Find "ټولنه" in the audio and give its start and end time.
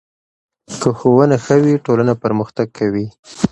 1.85-2.13